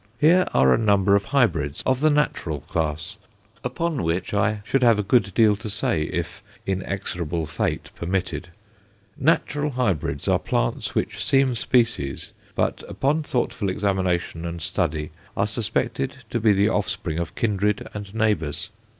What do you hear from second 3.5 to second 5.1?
upon which I should have a